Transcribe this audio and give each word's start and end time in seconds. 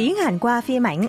tiếng 0.00 0.16
Hàn 0.16 0.38
qua 0.38 0.60
phim 0.60 0.86
ảnh. 0.86 1.08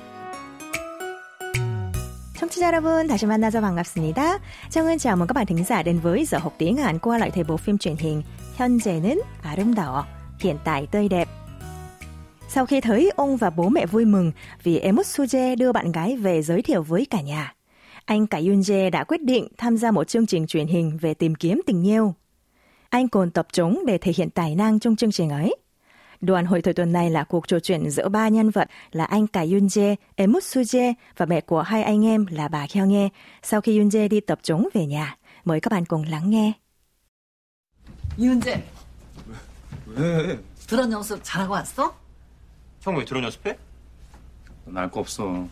청취자 2.39 2.67
여러분 2.67 3.07
다시 3.07 3.25
만나서 3.25 3.61
반갑습니다. 3.61 4.39
정은 4.69 4.97
chào 4.97 5.15
mừng 5.17 5.27
các 5.27 5.33
bạn 5.33 5.45
thính 5.45 5.63
giả 5.63 5.83
đến 5.83 5.99
với 5.99 6.25
giờ 6.25 6.37
học 6.37 6.53
tiếng 6.57 6.77
Hàn 6.77 6.99
qua 6.99 7.17
lại 7.17 7.31
thời 7.31 7.43
bộ 7.43 7.57
phim 7.57 7.77
truyền 7.77 7.95
hình 7.95 8.23
현재는 8.57 9.19
아름다워, 9.41 10.03
hiện 10.39 10.57
tại 10.63 10.87
tươi 10.91 11.07
đẹp. 11.09 11.27
Sau 12.49 12.65
khi 12.65 12.81
thấy 12.81 13.11
ông 13.15 13.37
và 13.37 13.49
bố 13.49 13.69
mẹ 13.69 13.85
vui 13.85 14.05
mừng 14.05 14.31
vì 14.63 14.79
Emut 14.79 15.05
Suje 15.05 15.55
đưa 15.57 15.71
bạn 15.71 15.91
gái 15.91 16.15
về 16.15 16.41
giới 16.41 16.61
thiệu 16.61 16.83
với 16.83 17.05
cả 17.05 17.21
nhà, 17.21 17.53
anh 18.05 18.27
cả 18.27 18.37
Yoon 18.37 18.59
Jae 18.59 18.89
đã 18.89 19.03
quyết 19.03 19.21
định 19.21 19.47
tham 19.57 19.77
gia 19.77 19.91
một 19.91 20.07
chương 20.07 20.25
trình 20.25 20.47
truyền 20.47 20.67
hình 20.67 20.97
về 21.01 21.13
tìm 21.13 21.35
kiếm 21.35 21.61
tình 21.65 21.87
yêu. 21.87 22.13
Anh 22.89 23.07
còn 23.07 23.31
tập 23.31 23.47
trung 23.53 23.83
để 23.87 23.97
thể 23.97 24.11
hiện 24.15 24.29
tài 24.29 24.55
năng 24.55 24.79
trong 24.79 24.95
chương 24.95 25.11
trình 25.11 25.29
ấy. 25.29 25.55
Đoàn 26.22 26.46
hội 26.46 26.62
thoại 26.62 26.74
tuần 26.74 26.92
này 26.92 27.10
là 27.10 27.24
cuộc 27.24 27.48
trò 27.48 27.60
chuyện 27.60 27.90
giữa 27.90 28.08
ba 28.08 28.28
nhân 28.28 28.50
vật 28.50 28.68
là 28.92 29.04
anh 29.04 29.26
cả 29.26 29.40
Yoon 29.40 29.66
Jae, 29.66 29.96
Emut 30.16 30.42
Suje 30.42 30.94
và 31.16 31.26
mẹ 31.26 31.40
của 31.40 31.62
hai 31.62 31.82
anh 31.82 32.06
em 32.06 32.26
là 32.30 32.48
bà 32.48 32.66
Kheo 32.66 32.86
Nghe 32.86 33.08
sau 33.42 33.60
khi 33.60 33.78
Yoon 33.78 33.88
Jae 33.88 34.08
đi 34.08 34.20
tập 34.20 34.38
trung 34.42 34.68
về 34.74 34.86
nhà. 34.86 35.16
Mời 35.44 35.60
các 35.60 35.72
bạn 35.72 35.84
cùng 35.84 36.04
lắng 36.08 36.30
nghe. 36.30 36.52
이은재 38.18 38.62
왜? 39.86 40.38
드론 40.68 40.92
연습 40.92 41.20
잘하고 41.24 41.54
왔어? 41.54 41.90
형 42.82 42.94
왜 42.96 43.04
드론 43.04 43.24
연습해? 43.24 43.56
날거 44.66 45.00
없어. 45.00 45.48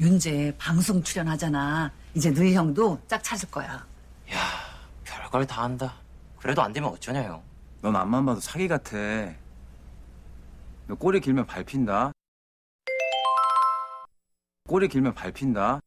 윤재 0.00 0.52
방송 0.58 1.02
출연하잖아. 1.02 1.92
이제 2.14 2.30
너희 2.30 2.54
형도 2.54 2.98
짝 3.06 3.22
찾을 3.22 3.50
거야. 3.50 3.86
야, 4.32 4.38
별걸 5.04 5.46
다 5.46 5.62
한다. 5.62 5.94
그래도 6.40 6.62
안 6.62 6.72
되면 6.72 6.90
어쩌냐요. 6.90 7.42
넌 7.82 7.94
앞만 7.94 8.24
봐도 8.26 8.40
사기 8.40 8.66
같아. 8.66 8.96
너 10.87 10.95
꼬리 10.95 11.19
길면 11.19 11.45
밟힌다. 11.45 12.11
꼬리 14.67 14.87
길면 14.87 15.13
밟힌다. 15.13 15.79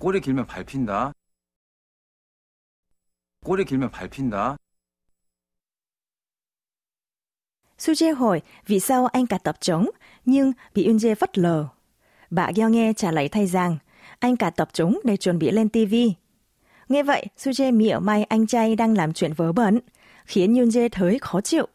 꼬리 0.00 0.20
길면 0.20 0.46
밟힌다. 0.46 1.12
꼬리 3.44 3.64
길면 3.64 3.90
밟힌다. 3.90 4.56
Suje 7.78 8.14
hỏi 8.14 8.40
vì 8.66 8.80
sao 8.80 9.06
anh 9.06 9.26
cả 9.26 9.38
tập 9.38 9.56
trống 9.60 9.86
nhưng 10.24 10.52
bị 10.74 10.86
Yoon 10.86 10.96
Jae 10.96 11.14
phất 11.14 11.38
lờ. 11.38 11.68
Bà 12.30 12.50
Gyo 12.54 12.68
nghe 12.68 12.92
trả 12.92 13.12
lời 13.12 13.28
thay 13.28 13.46
rằng 13.46 13.78
anh 14.18 14.36
cả 14.36 14.50
tập 14.50 14.68
trống 14.72 14.98
để 15.04 15.16
chuẩn 15.16 15.38
bị 15.38 15.50
lên 15.50 15.68
TV. 15.68 15.94
Nghe 16.88 17.02
vậy, 17.02 17.26
Suje 17.36 17.76
mỉa 17.76 17.98
mai 17.98 18.24
anh 18.24 18.46
trai 18.46 18.76
đang 18.76 18.96
làm 18.96 19.12
chuyện 19.12 19.32
vớ 19.32 19.52
bẩn, 19.52 19.80
khiến 20.24 20.54
Yoon 20.54 20.68
Jae 20.68 20.88
thấy 20.92 21.18
khó 21.18 21.40
chịu. 21.40 21.68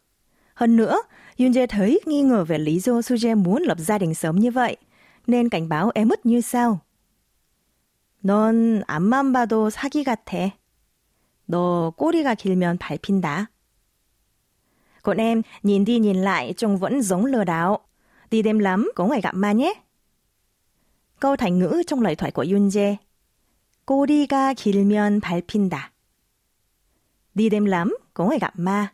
Hơn 0.54 0.76
nữa, 0.76 1.02
Yoon 1.38 1.50
Jae 1.50 1.66
thấy 1.66 2.00
nghi 2.06 2.22
ngờ 2.22 2.44
về 2.44 2.58
lý 2.58 2.80
do 2.80 2.92
Suje 2.92 3.36
muốn 3.36 3.62
lập 3.62 3.78
gia 3.78 3.98
đình 3.98 4.14
sớm 4.14 4.36
như 4.36 4.50
vậy, 4.50 4.76
nên 5.26 5.48
cảnh 5.48 5.68
báo 5.68 5.90
em 5.94 6.08
mất 6.08 6.26
như 6.26 6.40
sau. 6.40 6.80
넌 8.22 8.82
앞만 8.86 9.32
봐도 9.32 9.70
사기 9.70 10.04
같아. 10.04 10.52
너 11.46 11.92
꼬리가 11.96 12.34
길면 12.34 12.78
밟힌다. 12.78 13.46
Còn 15.02 15.16
em 15.16 15.42
nhìn 15.62 15.84
đi 15.84 15.98
nhìn 15.98 16.16
lại 16.16 16.54
trông 16.56 16.76
vẫn 16.76 17.02
giống 17.02 17.24
lừa 17.26 17.44
đảo. 17.44 17.78
Đi 18.30 18.42
đêm 18.42 18.58
lắm, 18.58 18.90
có 18.94 19.06
ngày 19.06 19.20
gặp 19.20 19.34
ma 19.34 19.52
nhé. 19.52 19.74
Câu 21.20 21.36
thành 21.36 21.58
ngữ 21.58 21.82
trong 21.86 22.00
lời 22.00 22.16
thoại 22.16 22.32
của 22.32 22.46
Yoon 22.50 22.68
Jae. 22.68 22.96
꼬리가 23.86 24.54
길면 24.54 25.20
밟힌다. 25.20 25.78
Đi 27.34 27.48
đêm 27.48 27.64
lắm, 27.64 27.96
có 28.14 28.26
ngày 28.26 28.38
gặp 28.38 28.52
ma. 28.56 28.92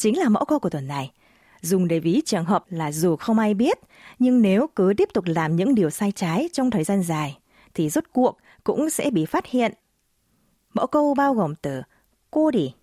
chính 0.00 0.18
là 0.18 0.28
mẫu 0.28 0.44
câu 0.44 0.58
của 0.58 0.70
tuần 0.70 0.88
này. 0.88 1.12
Dùng 1.60 1.88
để 1.88 2.00
ví 2.00 2.22
trường 2.24 2.44
hợp 2.44 2.64
là 2.68 2.92
dù 2.92 3.16
không 3.16 3.38
ai 3.38 3.54
biết, 3.54 3.78
nhưng 4.18 4.42
nếu 4.42 4.66
cứ 4.76 4.94
tiếp 4.96 5.08
tục 5.14 5.24
làm 5.26 5.56
những 5.56 5.74
điều 5.74 5.90
sai 5.90 6.12
trái 6.12 6.48
trong 6.52 6.70
thời 6.70 6.84
gian 6.84 7.02
dài, 7.02 7.38
thì 7.74 7.88
rốt 7.88 8.04
cuộc 8.12 8.38
cũng 8.64 8.90
sẽ 8.90 9.10
bị 9.10 9.26
phát 9.26 9.46
hiện. 9.46 9.72
Mẫu 10.74 10.86
câu 10.86 11.14
bao 11.14 11.34
gồm 11.34 11.54
từ 11.54 11.82
cô 12.30 12.50
đi, 12.50 12.74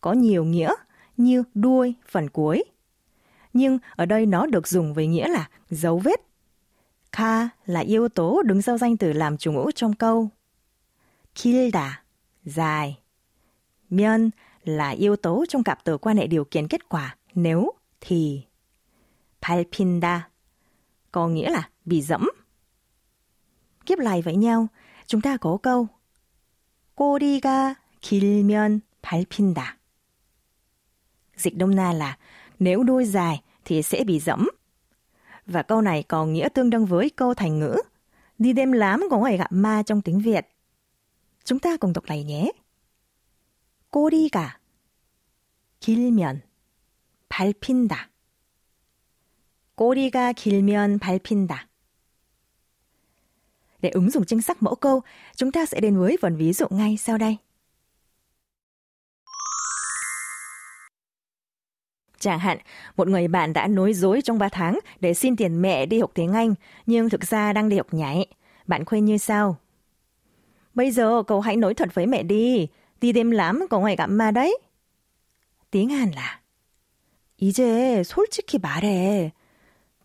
có 0.00 0.12
nhiều 0.12 0.44
nghĩa 0.44 0.72
như 1.16 1.44
đuôi, 1.54 1.94
phần 2.08 2.30
cuối. 2.30 2.64
Nhưng 3.52 3.78
ở 3.96 4.06
đây 4.06 4.26
nó 4.26 4.46
được 4.46 4.68
dùng 4.68 4.94
với 4.94 5.06
nghĩa 5.06 5.28
là 5.28 5.48
dấu 5.70 5.98
vết. 5.98 6.20
kha 7.12 7.48
là 7.66 7.80
yếu 7.80 8.08
tố 8.08 8.42
đứng 8.42 8.62
sau 8.62 8.78
danh 8.78 8.96
từ 8.96 9.12
làm 9.12 9.36
chủ 9.36 9.52
ngữ 9.52 9.70
trong 9.74 9.92
câu. 9.92 10.28
Kilda, 11.42 12.02
dài. 12.44 12.98
Mion 13.90 14.30
là 14.67 14.89
yếu 14.89 15.15
tố 15.15 15.45
trong 15.49 15.63
cặp 15.63 15.83
từ 15.83 15.97
quan 15.97 16.17
hệ 16.17 16.27
điều 16.27 16.45
kiện 16.45 16.67
kết 16.67 16.89
quả 16.89 17.15
nếu, 17.35 17.71
thì. 18.01 18.41
밟힌다 19.41 20.19
có 21.11 21.27
nghĩa 21.27 21.49
là 21.49 21.69
bị 21.85 22.01
dẫm. 22.01 22.29
Kiếp 23.85 23.99
lại 23.99 24.21
với 24.21 24.35
nhau, 24.35 24.67
chúng 25.07 25.21
ta 25.21 25.37
có 25.37 25.57
câu 25.63 25.87
꼬리가 26.95 27.75
길면 28.01 28.81
밟힌다. 29.01 29.77
Dịch 31.37 31.57
đông 31.57 31.75
na 31.75 31.93
là 31.93 32.17
nếu 32.59 32.83
đuôi 32.83 33.05
dài 33.05 33.41
thì 33.65 33.81
sẽ 33.81 34.03
bị 34.03 34.19
dẫm. 34.19 34.49
Và 35.45 35.63
câu 35.63 35.81
này 35.81 36.03
có 36.03 36.25
nghĩa 36.25 36.49
tương 36.53 36.69
đương 36.69 36.85
với 36.85 37.09
câu 37.09 37.33
thành 37.33 37.59
ngữ 37.59 37.75
đi 38.37 38.53
đêm 38.53 38.71
lắm 38.71 39.03
có 39.09 39.17
ngày 39.17 39.37
gặp 39.37 39.51
ma 39.51 39.83
trong 39.85 40.01
tiếng 40.01 40.19
Việt. 40.19 40.47
Chúng 41.43 41.59
ta 41.59 41.77
cùng 41.77 41.93
đọc 41.93 42.03
lại 42.07 42.23
nhé. 42.23 42.51
꼬리가 43.89 44.59
길면 45.79 46.41
밟힌다. 47.29 48.09
꼬리가 49.75 50.33
길면 50.33 50.99
밟힌다. 50.99 51.67
Để 53.81 53.89
ứng 53.89 54.09
dụng 54.09 54.25
chính 54.25 54.41
xác 54.41 54.63
mẫu 54.63 54.75
câu, 54.75 55.01
chúng 55.35 55.51
ta 55.51 55.65
sẽ 55.65 55.79
đến 55.79 55.97
với 55.97 56.17
phần 56.21 56.35
ví 56.35 56.53
dụ 56.53 56.67
ngay 56.69 56.97
sau 56.97 57.17
đây. 57.17 57.37
Chẳng 62.19 62.39
hạn, 62.39 62.57
một 62.97 63.07
người 63.07 63.27
bạn 63.27 63.53
đã 63.53 63.67
nói 63.67 63.93
dối 63.93 64.21
trong 64.21 64.37
3 64.37 64.49
tháng 64.49 64.79
để 64.99 65.13
xin 65.13 65.35
tiền 65.35 65.61
mẹ 65.61 65.85
đi 65.85 65.99
học 65.99 66.11
tiếng 66.13 66.33
Anh, 66.33 66.55
nhưng 66.85 67.09
thực 67.09 67.23
ra 67.23 67.53
đang 67.53 67.69
đi 67.69 67.77
học 67.77 67.93
nhảy. 67.93 68.25
Bạn 68.67 68.85
khuyên 68.85 69.05
như 69.05 69.17
sau. 69.17 69.57
Bây 70.73 70.91
giờ 70.91 71.23
cậu 71.27 71.41
hãy 71.41 71.55
nói 71.55 71.73
thật 71.73 71.89
với 71.93 72.05
mẹ 72.05 72.23
đi, 72.23 72.67
đi 73.00 73.12
đêm 73.12 73.30
lắm 73.30 73.66
có 73.70 73.80
ngày 73.80 73.96
gặp 73.96 74.06
ma 74.06 74.30
đấy. 74.30 74.58
tiếng 75.70 75.88
Hàn 75.90 76.10
là 76.10 76.40
이제 77.40 78.02
솔직히 78.04 78.58
말해. 78.58 79.32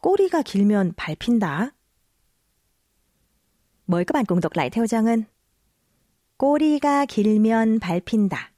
꼬리가 0.02 0.42
길면 0.44 0.94
밟힌다. 0.96 1.72
Các 3.88 4.14
bạn 4.14 4.26
cùng 4.26 4.40
đọc 4.42 4.54
lại 4.56 4.70
theo 4.70 4.86
Ngân. 4.86 5.24
꼬리가 6.38 7.06
길면 7.06 7.80
밟힌다. 7.80 8.52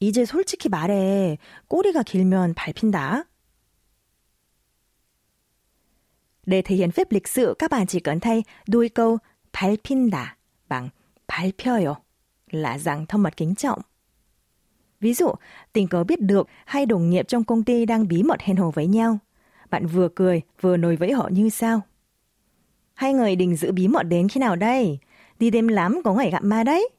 이제 0.00 0.24
솔직히 0.24 0.68
말해. 0.68 1.38
꼬리가 1.68 2.02
길면 2.02 2.54
밟힌다. 2.54 3.24
Để 6.46 6.62
thể 6.62 6.76
hiện 6.76 6.90
phép 6.90 7.12
lịch 7.12 7.28
sự, 7.28 7.54
các 7.58 7.70
bạn 7.70 7.86
chỉ 7.86 8.00
cần 8.00 8.20
thay 8.20 8.42
đuôi 8.66 8.88
câu 8.88 9.18
밟힌다 9.52 10.36
bằng 10.68 10.88
밟혀요 11.28 12.09
là 12.51 12.77
dạng 12.77 13.05
thông 13.05 13.23
mật 13.23 13.37
kính 13.37 13.55
trọng. 13.55 13.81
Ví 14.99 15.13
dụ, 15.13 15.31
tình 15.73 15.87
cờ 15.87 16.03
biết 16.03 16.21
được 16.21 16.47
hai 16.65 16.85
đồng 16.85 17.09
nghiệp 17.09 17.27
trong 17.27 17.43
công 17.43 17.63
ty 17.63 17.85
đang 17.85 18.07
bí 18.07 18.23
mật 18.23 18.41
hẹn 18.41 18.57
hò 18.57 18.71
với 18.71 18.87
nhau. 18.87 19.17
Bạn 19.69 19.87
vừa 19.87 20.09
cười, 20.15 20.41
vừa 20.61 20.77
nói 20.77 20.95
với 20.95 21.11
họ 21.11 21.29
như 21.31 21.49
sau. 21.49 21.81
Hai 22.93 23.13
người 23.13 23.35
định 23.35 23.55
giữ 23.55 23.71
bí 23.71 23.87
mật 23.87 24.03
đến 24.03 24.27
khi 24.27 24.39
nào 24.39 24.55
đây? 24.55 24.99
Đi 25.39 25.49
đêm 25.49 25.67
lắm 25.67 26.01
có 26.03 26.13
ngày 26.13 26.31
gặp 26.31 26.43
ma 26.43 26.63
đấy. 26.63 26.89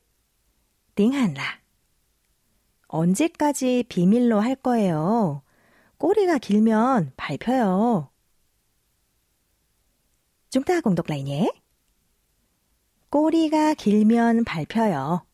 Tiếng 0.94 1.12
Hàn 1.12 1.34
là 1.34 1.60
언제까지 2.88 3.84
비밀로 3.88 4.40
할 4.40 4.54
거예요? 4.56 5.42
꼬리가 5.98 6.38
길면 6.38 7.12
밟혀요. 7.16 8.08
Chúng 10.50 10.62
ta 10.62 10.80
cùng 10.80 10.94
đọc 10.94 11.08
lại 11.08 11.22
nhé. 11.22 11.50
꼬리가 13.10 13.74
길면 13.74 14.44
밟혀요. 14.44 15.26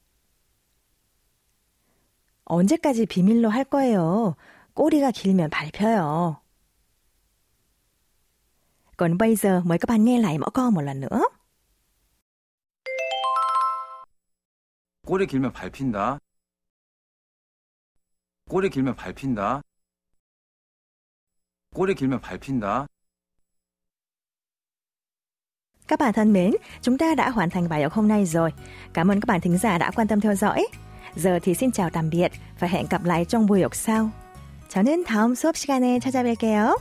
언제까지 2.47 3.05
비밀로 3.05 3.49
할 3.49 3.63
거예요? 3.63 4.35
꼬리가 4.73 5.11
길면 5.11 5.49
밟혀요. 5.49 6.37
Còn 8.97 9.17
bây 9.17 9.35
giờ 9.35 9.61
mời 9.65 9.77
các 9.77 9.87
bạn 9.89 10.05
nghe 10.05 10.19
lại 10.19 10.37
mẫu 10.37 10.49
câu 10.49 10.71
một 10.71 10.81
lần 10.81 10.99
nữa. 10.99 11.29
꼬리 15.07 15.25
길면 15.25 15.53
밟힌다. 15.53 16.19
꼬리 18.49 18.69
길면 18.69 18.95
밟힌다. 18.95 19.61
꼬리 21.73 21.95
길면 21.95 22.21
밟힌다. 22.21 22.87
Các 25.87 25.99
bạn 25.99 26.13
thân 26.13 26.33
mến, 26.33 26.51
chúng 26.81 26.97
ta 26.97 27.15
đã 27.15 27.29
hoàn 27.29 27.49
thành 27.49 27.69
bài 27.69 27.83
học 27.83 27.93
hôm 27.93 28.07
nay 28.07 28.25
rồi. 28.25 28.53
Cảm 28.93 29.11
ơn 29.11 29.19
các 29.19 29.25
bạn 29.27 29.41
thính 29.41 29.57
giả 29.57 29.77
đã 29.77 29.91
quan 29.91 30.07
tâm 30.07 30.21
theo 30.21 30.35
dõi. 30.35 30.67
Giờ 31.16 31.38
thì 31.42 31.54
xin 31.54 31.72
chào 31.72 31.90
tạm 31.90 32.10
biệt 32.10 32.32
và 32.58 32.68
hẹn 32.68 32.86
gặp 32.90 33.04
lại 33.04 33.24
trong 33.24 33.46
buổi 33.46 33.62
học 33.62 33.74
sau. 33.74 34.10
저는 34.68 35.04
다음 35.04 35.34
수업 35.34 35.56
시간에 35.56 35.98
찾아뵐게요. 35.98 36.78